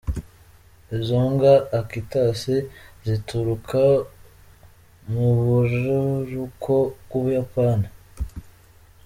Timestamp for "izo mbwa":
0.97-1.53